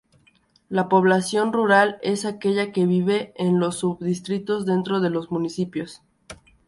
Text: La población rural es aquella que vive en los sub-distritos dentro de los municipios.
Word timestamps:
La 0.67 0.89
población 0.89 1.53
rural 1.53 1.99
es 2.01 2.25
aquella 2.25 2.71
que 2.71 2.87
vive 2.87 3.33
en 3.37 3.59
los 3.59 3.77
sub-distritos 3.77 4.65
dentro 4.65 4.99
de 4.99 5.11
los 5.11 5.29
municipios. 5.29 6.01